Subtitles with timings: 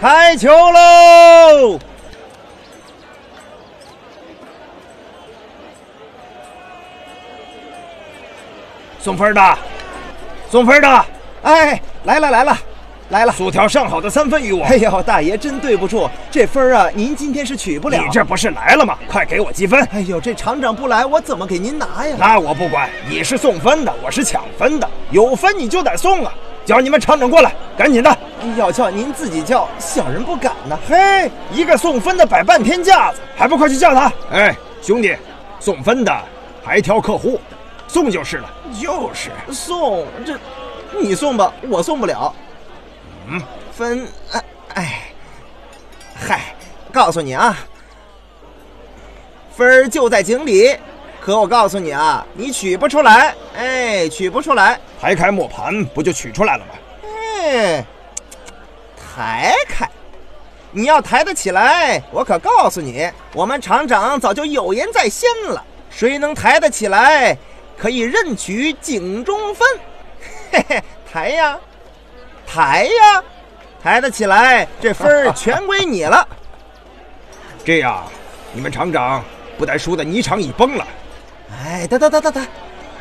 [0.00, 1.78] 开球喽！
[8.98, 9.58] 送分的，
[10.50, 11.04] 送分的，
[11.42, 12.58] 哎，来了来了，
[13.10, 13.32] 来了！
[13.32, 14.64] 速条上好的三分与我。
[14.64, 18.02] 哎呦，大爷真对不住，这分啊，您今天是取不了。
[18.02, 18.96] 你这不是来了吗？
[19.06, 19.86] 快给我积分！
[19.92, 22.16] 哎呦，这厂长不来，我怎么给您拿呀？
[22.18, 26.32] 那我不管，你是送分的，我是抢分的，有分你就得送啊！
[26.64, 28.16] 叫你们厂长过来，赶紧的！
[28.56, 30.78] 要叫您自己叫，小人不敢呢。
[30.88, 34.12] 嘿，一个送分的摆半天架子，还不快去叫他？
[34.30, 35.16] 哎，兄弟，
[35.58, 36.22] 送分的
[36.64, 37.40] 还挑客户。
[37.88, 38.48] 送就是了，
[38.80, 40.38] 就是送这，
[41.00, 42.32] 你送吧，我送不了。
[43.28, 45.02] 嗯，分，哎哎，
[46.14, 46.54] 嗨，
[46.92, 47.58] 告诉你啊，
[49.56, 50.76] 分儿就在井里，
[51.20, 54.78] 可我告诉你啊，你取不出来，哎，取不出来。
[55.00, 56.74] 排开磨盘，不就取出来了吗？
[57.42, 57.84] 哎，
[59.12, 59.88] 抬开，
[60.70, 67.36] 你要抬得起来，我可告诉你，我们厂长早就有言在先了，谁能抬得起来？
[67.76, 69.66] 可以任取井中分，
[70.52, 71.58] 嘿嘿，抬呀，
[72.46, 73.24] 抬呀，
[73.82, 76.28] 抬得起来，这分儿全归你了。
[77.64, 78.04] 这样，
[78.52, 79.24] 你们厂长
[79.58, 80.86] 不但输得泥肠已崩了？
[81.50, 82.46] 哎，得得得得得，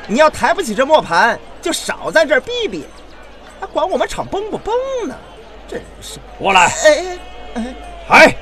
[0.07, 2.85] 你要抬不起这磨盘，就少在这儿逼逼，
[3.59, 4.73] 还管我们厂崩不崩
[5.07, 5.15] 呢？
[5.69, 7.19] 真是，过来，哎
[7.53, 7.61] 哎
[8.09, 8.35] 哎，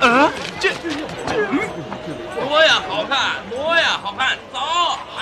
[0.00, 0.08] 来。
[0.08, 0.30] 啊，
[0.60, 0.70] 这
[2.48, 3.18] 磨呀好看，
[3.50, 4.58] 磨呀好看，走！
[5.18, 5.20] 哎，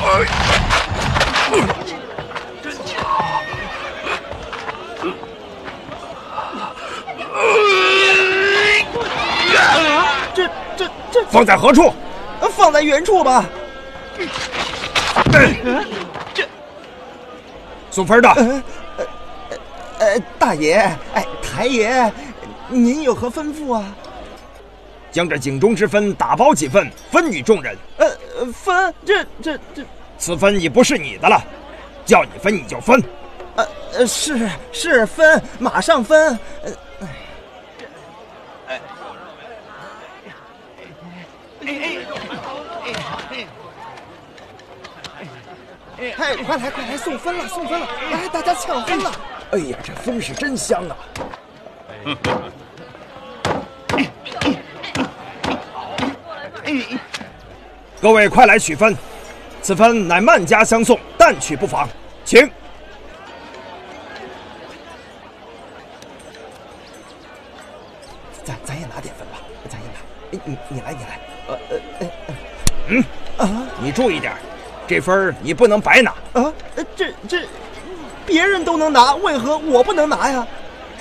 [0.00, 0.24] 哎，
[2.62, 2.96] 真巧！
[10.34, 11.92] 这这这放在何处？
[12.56, 13.44] 放在原处吧。
[14.16, 14.24] 这
[17.94, 18.28] 送分的。
[18.28, 18.62] 呃
[20.00, 20.74] 呃，大爷，
[21.14, 22.12] 哎，台爷。
[22.68, 23.94] 您有何吩咐啊？
[25.12, 27.76] 将这井中之分打包几份，分与众人。
[27.98, 28.06] 呃，
[28.52, 29.84] 分这这这，
[30.18, 31.40] 此分已不是你的了，
[32.04, 33.00] 叫你分你就分。
[33.54, 36.36] 呃呃，是是分，马上分。
[36.64, 36.72] 呃，
[38.66, 38.80] 哎，
[41.60, 41.98] 哎，
[46.12, 49.12] 快来快来，送分了送分了，来大家抢分了。
[49.52, 50.96] 哎呀，这风是真香啊！
[58.00, 58.96] 各位快来取分，
[59.62, 61.88] 此分乃慢家相送，但取不妨，
[62.24, 62.50] 请。
[68.42, 69.38] 咱咱也拿点分吧，
[69.70, 69.94] 咱也拿。
[70.30, 72.34] 你你来你来，呃呃呃
[72.88, 73.04] 嗯
[73.38, 74.34] 啊，你注意点，
[74.86, 76.52] 这分你不能白拿啊。
[76.96, 77.42] 这这，
[78.26, 80.46] 别人都能拿，为何我不能拿呀？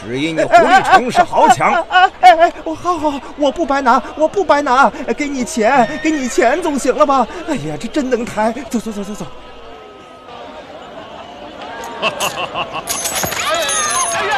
[0.06, 2.54] 只因你胡立成是豪强， 哎哎哎！
[2.66, 7.26] 我好好，我不白拿，我不白拿，给你钱，给你钱总行了吧？
[7.48, 9.26] 哎呀，这真能抬，走走走走走。
[12.02, 12.84] 哈哈哈哈哈！
[13.48, 14.32] 哎呀！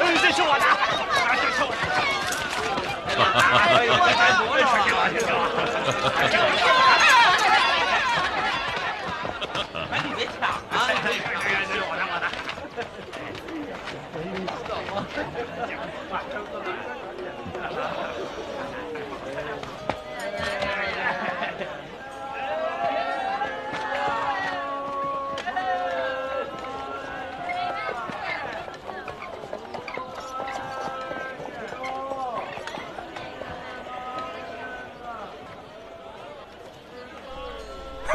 [0.00, 0.64] 哎，这是我的，
[1.40, 1.80] 这是我的。
[3.14, 4.21] 哈哈哈哈哈！
[5.94, 6.71] I don't know.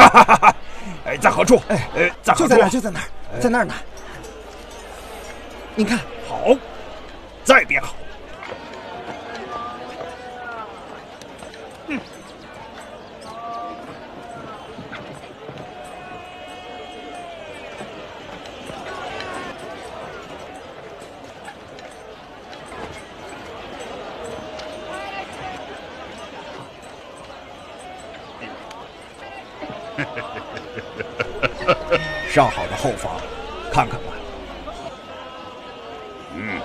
[1.06, 1.62] 哎，在何处？
[1.70, 3.74] 哎，哎，在就在那儿，就在那儿，在那儿呢。
[5.76, 6.00] 你看，
[32.38, 33.12] 上好的后方，
[33.72, 34.14] 看看吧。
[36.36, 36.62] 嗯，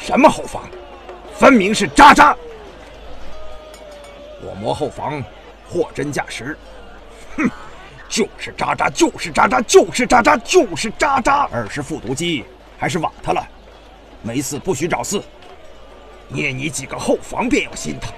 [0.00, 0.68] 什么后方？
[1.40, 2.36] 分明是渣渣！
[4.42, 5.24] 我磨后防，
[5.66, 6.54] 货真价实。
[7.34, 7.48] 哼，
[8.10, 11.48] 就是渣渣，就是渣渣，就是渣渣，就是渣渣！
[11.50, 12.44] 二是复读机，
[12.76, 13.42] 还是瓦特了？
[14.20, 15.18] 没事不许找事，
[16.28, 18.12] 捏你几个后防便要心疼。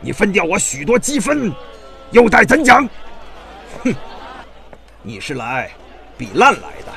[0.00, 1.52] 你分掉我许多积分，
[2.12, 2.88] 又待怎讲？
[3.84, 3.94] 哼，
[5.02, 5.70] 你是来
[6.16, 6.92] 比烂来的。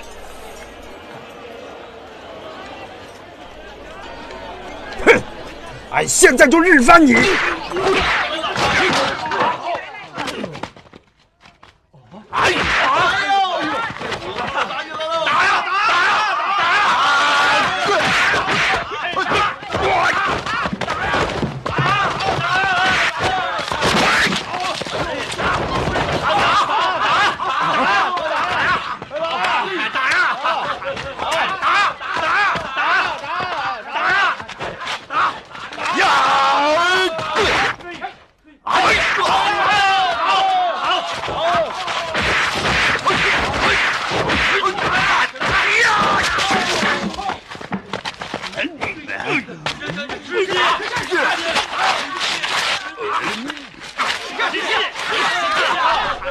[5.06, 5.22] 哼，
[5.94, 7.14] 俺现在就日翻你！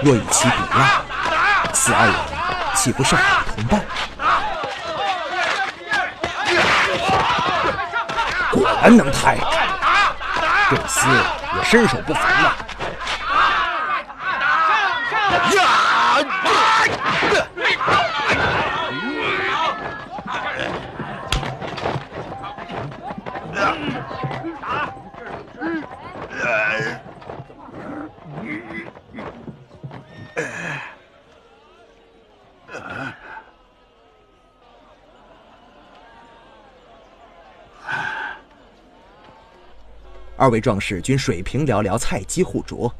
[0.02, 0.88] 若与其比烂，
[1.72, 2.14] 此二人
[2.74, 3.22] 岂不是好
[3.54, 3.80] 同伴？
[8.50, 9.38] 果然能抬，
[10.68, 11.08] 这厮
[11.56, 12.52] 也身手不凡呐。
[40.42, 42.92] 二位壮士均水平寥寥，菜鸡互啄。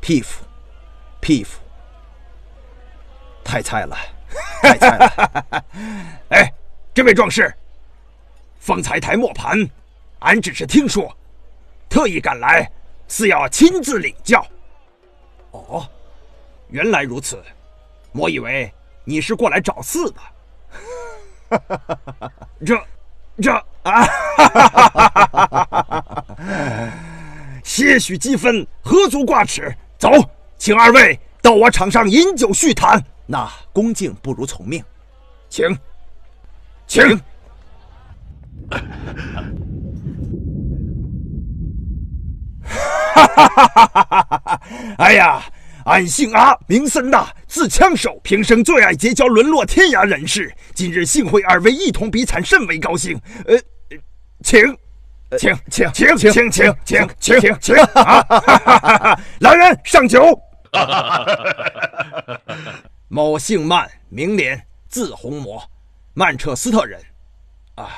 [0.00, 0.42] 匹夫，
[1.20, 1.60] 匹夫，
[3.44, 3.94] 太菜了，
[4.62, 5.64] 太菜了！
[6.30, 6.50] 哎，
[6.94, 7.54] 这位壮士，
[8.60, 9.68] 方才台磨盘，
[10.20, 11.14] 俺只是听说，
[11.86, 12.66] 特意赶来，
[13.06, 14.42] 是要亲自领教。
[15.50, 15.86] 哦，
[16.70, 17.44] 原来如此，
[18.12, 18.72] 我以为
[19.04, 20.22] 你是过来找事的。
[22.64, 22.82] 这，
[23.40, 23.52] 这
[23.82, 24.04] 啊！
[24.36, 26.92] 哈哈哈
[27.64, 29.74] 些许积分，何足挂齿。
[29.98, 30.10] 走，
[30.58, 33.02] 请二位到我场上饮酒叙谈。
[33.26, 34.84] 那恭敬不如从命，
[35.48, 35.64] 请，
[36.86, 37.18] 请。
[42.64, 44.60] 哈哈哈哈哈哈！
[44.98, 45.42] 哎呀，
[45.84, 50.54] 俺姓阿，名森大，字枪手，平生最爱结交沦落天涯人士。
[50.74, 53.20] 今日幸会二位一同比惨，甚为高兴。
[53.46, 53.58] 呃，
[54.42, 54.76] 请，
[55.38, 56.74] 请，请，请，请，请，请，
[57.18, 59.18] 请，请请啊！
[59.40, 60.40] 来人，上酒。
[63.08, 65.62] 某姓曼，名廉，字红魔，
[66.14, 67.00] 曼彻斯特人。
[67.74, 67.90] 啊，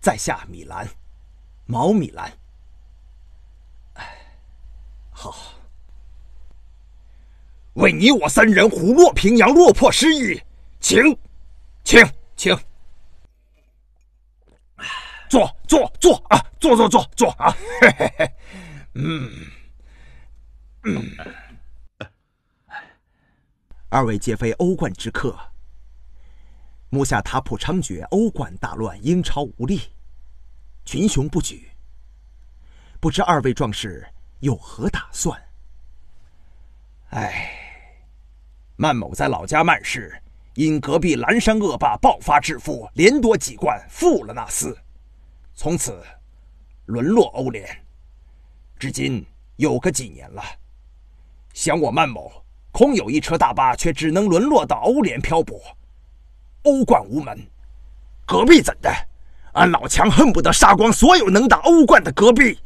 [0.00, 0.88] 在下米兰，
[1.66, 2.32] 毛米兰。
[5.20, 5.36] 好。
[7.74, 10.42] 为你我三人虎落平阳，落魄失意，
[10.80, 10.98] 请，
[11.84, 12.02] 请，
[12.34, 12.58] 请。
[15.28, 16.38] 坐，坐，坐啊！
[16.58, 17.54] 坐，坐，坐，坐啊！
[17.82, 18.32] 嘿嘿嘿，
[18.94, 19.30] 嗯，
[20.84, 21.16] 嗯。
[23.90, 25.38] 二位皆非欧冠之客，
[26.88, 29.92] 目下塔普猖獗，欧冠大乱，英超无力，
[30.84, 31.70] 群雄不举。
[32.98, 34.06] 不知二位壮士
[34.40, 35.38] 有何打算？
[37.10, 37.50] 唉，
[38.76, 40.20] 曼某在老家曼市，
[40.54, 44.74] 因隔壁蓝山恶霸爆发致富，连夺几冠，负了那厮，
[45.54, 46.02] 从此
[46.86, 47.68] 沦落欧联。
[48.78, 49.24] 至今
[49.56, 50.42] 有个几年了。
[51.52, 52.32] 想我曼某
[52.72, 55.60] 空有一车大巴，却只能沦落到欧联漂泊，
[56.62, 57.38] 欧冠无门。
[58.24, 58.90] 隔壁怎的？
[59.52, 62.58] 俺老强恨不得杀光所有能打欧冠的隔壁。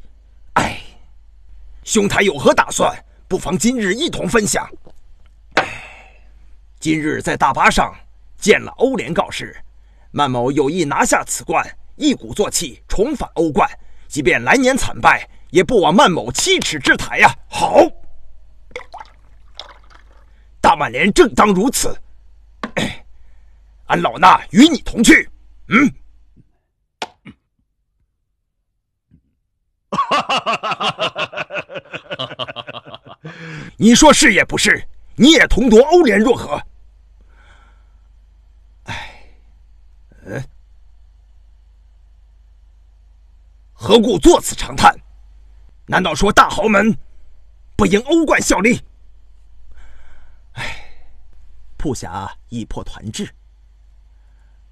[1.84, 2.90] 兄台有何打算？
[3.28, 4.66] 不妨今日一同分享。
[6.80, 7.94] 今日在大巴上
[8.38, 9.54] 见了欧联告示，
[10.10, 11.62] 曼某有意拿下此冠，
[11.96, 13.68] 一鼓作气重返欧冠，
[14.08, 17.34] 即便来年惨败，也不枉曼某七尺之台呀！
[17.48, 17.76] 好，
[20.62, 21.94] 大曼联正当如此。
[23.88, 25.28] 俺老衲与你同去。
[25.68, 25.86] 嗯。
[27.00, 27.42] 哈哈哈哈
[29.83, 29.83] 哈！
[33.76, 34.88] 你说是也不是？
[35.16, 36.60] 你也同夺欧联若何？
[38.84, 39.28] 哎，
[40.24, 40.42] 呃，
[43.72, 44.92] 何故作此长叹？
[45.86, 46.96] 难道说大豪门
[47.76, 48.82] 不应欧冠效力？
[50.54, 50.90] 唉，
[51.76, 53.32] 铺侠已破团制，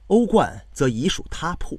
[0.08, 1.78] 欧冠则已属他铺。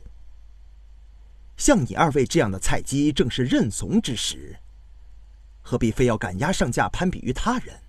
[1.57, 4.60] 像你二位这样的菜鸡，正是认怂之时。
[5.62, 7.79] 何必非要赶鸭上架，攀比于他人？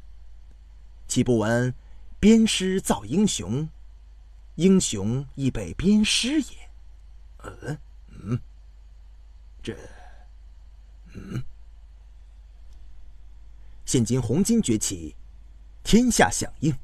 [1.08, 1.74] 岂不闻
[2.20, 3.68] 鞭尸造英雄，
[4.54, 6.70] 英雄亦被鞭尸也？
[7.42, 7.78] 嗯
[8.08, 8.40] 嗯，
[9.62, 9.76] 这
[11.12, 11.42] 嗯，
[13.84, 15.16] 现今红巾崛起，
[15.82, 16.74] 天下响应。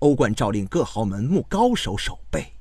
[0.00, 2.55] 欧冠诏令各豪门募高手守备，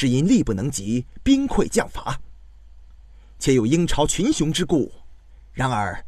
[0.00, 2.16] 是因力不能及，兵溃将乏，
[3.36, 4.92] 且有英超群雄之故。
[5.52, 6.06] 然而，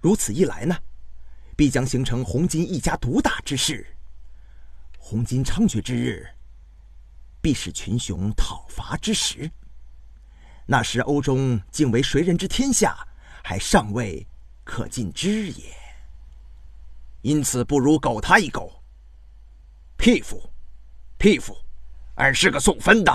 [0.00, 0.74] 如此一来呢，
[1.54, 3.86] 必将形成红巾一家独大之势。
[4.96, 6.26] 红巾猖獗之日，
[7.42, 9.50] 必是群雄讨伐之时。
[10.64, 13.06] 那时欧中竟为谁人之天下，
[13.44, 14.26] 还尚未
[14.64, 15.76] 可尽知也。
[17.20, 18.82] 因此，不如狗他一狗。
[19.98, 20.42] 屁夫，
[21.18, 21.54] 屁夫，
[22.16, 23.12] 俺是个送分的，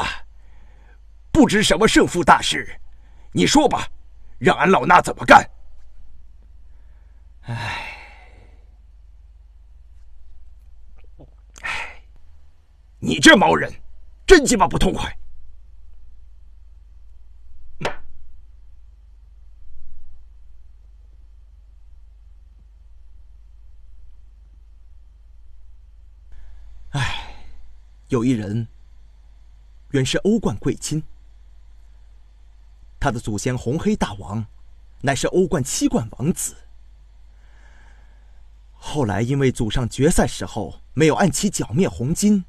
[1.31, 2.79] 不知什么胜负大事。
[3.31, 3.87] 你说吧，
[4.37, 5.49] 让俺老衲怎么干？
[7.41, 7.97] 唉，
[11.61, 12.01] 唉，
[12.99, 13.71] 你这毛人，
[14.27, 15.17] 真鸡巴不痛快！
[26.91, 27.33] 唉，
[28.09, 28.67] 有一人，
[29.91, 31.03] 原是欧冠贵亲，
[32.99, 34.45] 他的祖先红黑大王，
[35.01, 36.55] 乃是欧冠七冠王子。
[38.73, 42.43] 后来因为祖上决赛时候没有按期剿灭红金，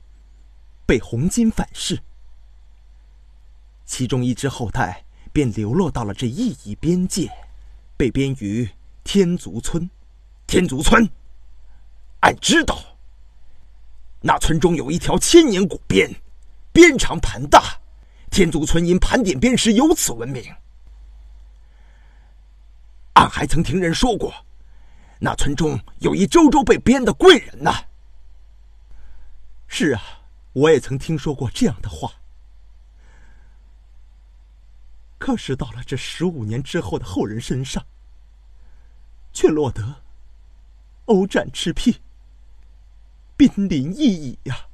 [0.86, 2.00] 被红金反噬，
[3.84, 7.30] 其中一支后代便流落到了这异域边界，
[7.96, 8.70] 被编于
[9.04, 9.90] 天族村。
[10.46, 11.08] 天族村，
[12.20, 12.78] 俺知道。
[14.20, 16.14] 那村中有一条千年古鞭，
[16.72, 17.78] 鞭长盘大，
[18.30, 20.42] 天族村因盘点鞭石由此闻名。
[23.14, 24.32] 俺还曾听人说过。
[25.20, 27.70] 那村中有一周周被编的贵人呢。
[29.68, 30.02] 是啊，
[30.52, 32.10] 我也曾听说过这样的话。
[35.18, 37.86] 可是到了这十五年之后的后人身上，
[39.32, 40.02] 却落得
[41.04, 42.00] 欧战赤壁，
[43.36, 44.66] 濒临一矣呀。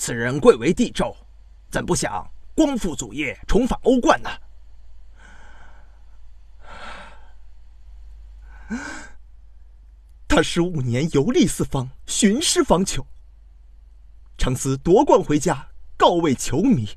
[0.00, 1.14] 此人贵为帝胄，
[1.70, 4.30] 怎不想光复祖业，重返欧冠呢？
[10.26, 13.06] 他十五年游历四方，寻师访求，
[14.38, 16.88] 常思夺冠回家告慰球迷。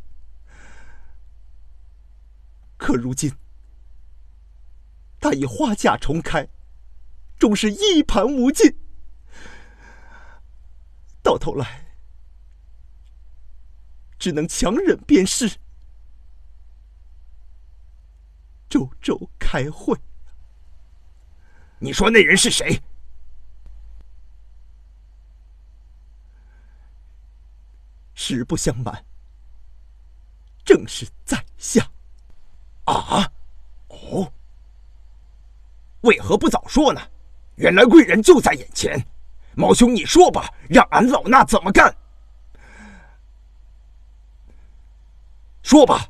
[2.77, 3.33] 可如今，
[5.19, 6.47] 他已花甲重开，
[7.37, 8.73] 终是一盘无尽。
[11.21, 11.82] 到头来，
[14.23, 15.51] 只能强忍鞭尸，
[18.69, 19.99] 周周开会。
[21.77, 22.81] 你说那人是谁？
[28.13, 29.05] 实不相瞒，
[30.63, 31.85] 正是在下。
[32.85, 33.29] 啊，
[33.89, 34.31] 哦，
[36.03, 37.01] 为何不早说呢？
[37.55, 39.05] 原来贵人就在眼前。
[39.53, 41.93] 毛兄，你说吧，让俺老衲怎么干？
[45.63, 46.07] 说吧。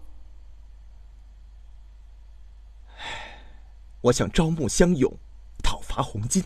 [4.01, 5.17] 我想招募乡勇，
[5.63, 6.43] 讨伐红巾，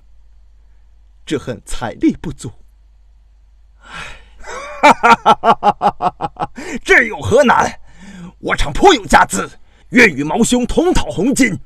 [1.26, 2.52] 只恨财力不足。
[3.82, 3.90] 唉。
[6.86, 7.82] 这有何难？
[8.40, 9.60] 我常颇有家资，
[9.90, 11.60] 愿与毛兄同讨红巾。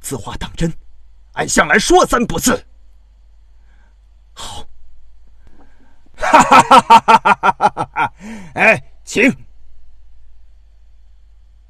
[0.00, 0.74] 此话当真？
[1.34, 2.66] 俺向来说三不四。
[4.34, 4.66] 好。
[6.16, 7.94] 哈哈哈哈哈哈！
[7.94, 8.12] 哈
[8.54, 9.30] 哎，请。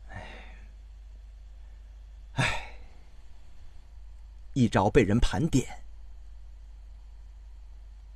[0.09, 0.25] 唉，
[2.35, 2.77] 唉，
[4.53, 5.83] 一朝被人盘点。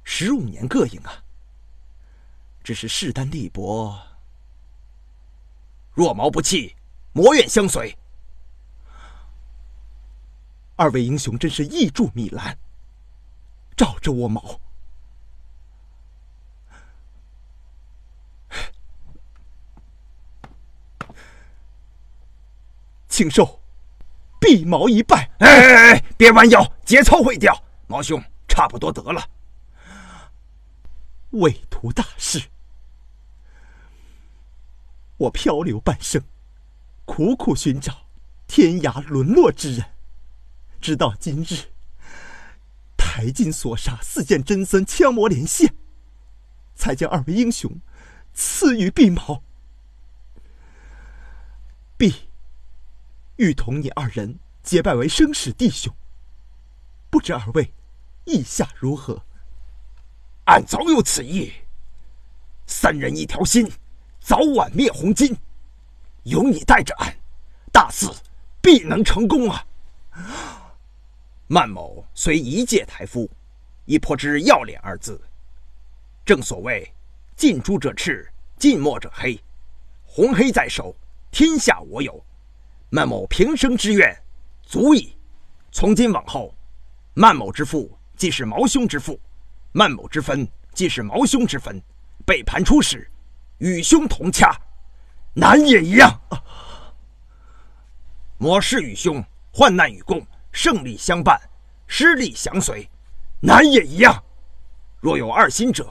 [0.04, 1.24] 十五年膈应啊！
[2.62, 3.96] 只是势单力薄，
[5.92, 6.74] 若毛不弃，
[7.12, 7.96] 魔愿相随。
[10.76, 12.58] 二位英雄真是义助米兰，
[13.76, 14.60] 罩着我毛。
[23.16, 23.62] 请受，
[24.38, 25.30] 臂毛一拜。
[25.38, 26.04] 哎哎哎！
[26.18, 29.30] 别弯腰，节操会掉，毛兄差不多得了。
[31.30, 32.42] 为图大事，
[35.16, 36.22] 我漂流半生，
[37.06, 38.06] 苦苦寻找
[38.46, 39.86] 天涯沦落之人，
[40.78, 41.70] 直到今日，
[42.98, 45.74] 台金所杀四剑真僧枪魔连线，
[46.74, 47.80] 才将二位英雄
[48.34, 49.42] 赐予碧毛。
[51.96, 52.25] 碧、
[53.36, 55.94] 欲同你二人结拜为生死弟兄，
[57.10, 57.70] 不知二位
[58.24, 59.22] 意下如何？
[60.46, 61.52] 俺早有此意。
[62.66, 63.70] 三人一条心，
[64.20, 65.36] 早晚灭红巾。
[66.22, 67.14] 有你带着俺，
[67.70, 68.06] 大事
[68.62, 69.66] 必能成功啊！
[71.46, 73.30] 曼某虽一介台夫，
[73.84, 75.20] 亦颇知要脸二字。
[76.24, 76.90] 正所谓
[77.36, 79.38] 近朱者赤，近墨者黑，
[80.06, 80.96] 红黑在手，
[81.30, 82.24] 天下我有。
[82.88, 84.16] 曼某平生之愿，
[84.62, 85.16] 足矣。
[85.72, 86.54] 从今往后，
[87.14, 89.18] 曼某之父既是毛兄之父。
[89.72, 91.82] 曼某之分，既是毛兄之分，
[92.24, 93.10] 背叛出使，
[93.58, 94.56] 与兄同掐，
[95.34, 96.18] 难也一样。
[98.38, 101.38] 我师与兄，患难与共，胜利相伴，
[101.86, 102.88] 失利相随，
[103.40, 104.22] 难也一样。
[105.00, 105.90] 若有二心者，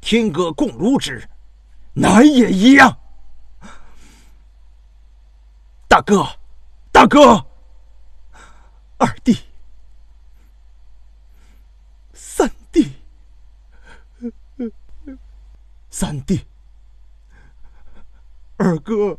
[0.00, 1.28] 天歌共如之，
[1.92, 2.96] 难也一样。
[5.94, 6.26] 大哥，
[6.90, 7.46] 大哥，
[8.98, 9.38] 二弟。
[12.12, 12.90] 三弟，
[15.90, 16.44] 三弟。
[18.56, 19.16] 二哥，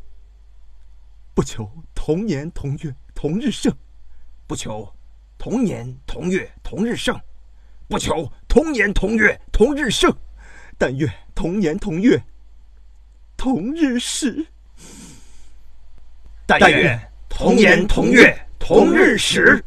[1.33, 3.73] 不求同年同月同日生，
[4.45, 4.93] 不求
[5.37, 7.17] 同年同月同日生，
[7.87, 10.13] 不求同年同月同日生，
[10.77, 12.21] 但愿同年同月
[13.37, 14.45] 同日死。
[16.47, 19.63] 但愿同年同月同日死。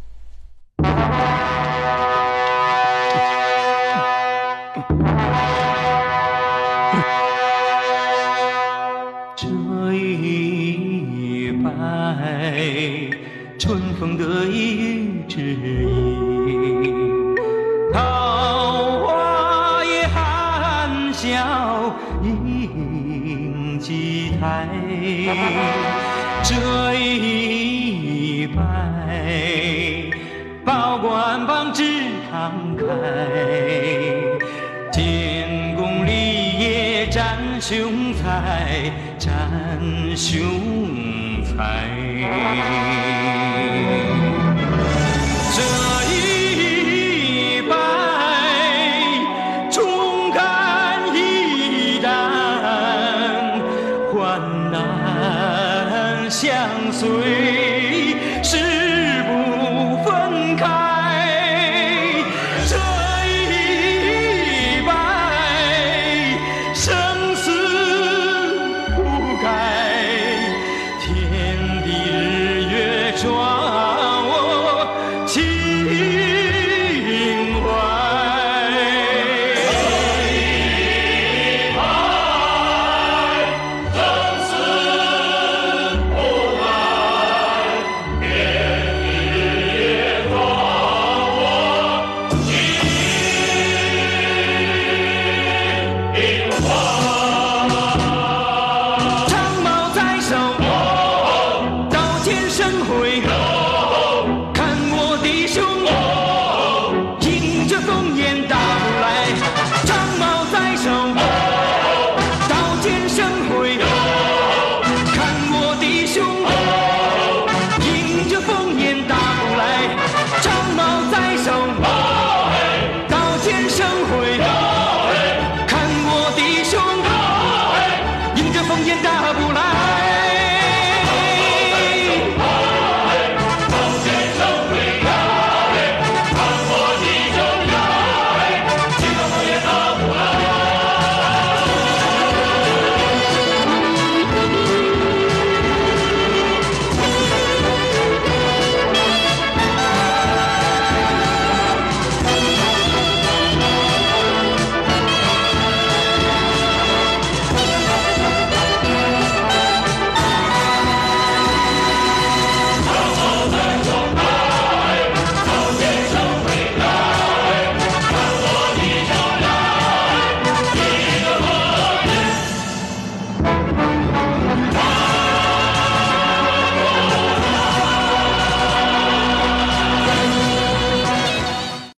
[32.76, 32.84] 开，
[34.92, 39.28] 建功立业展雄才，展
[40.16, 40.38] 雄
[41.44, 43.37] 才。